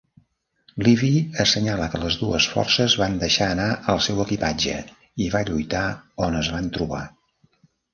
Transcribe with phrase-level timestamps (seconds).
[0.85, 1.09] Livy
[1.43, 4.83] assenyala que les dues forces van deixar anar el seu equipatge
[5.27, 5.89] i va lluitar
[6.29, 7.09] on es van trobar.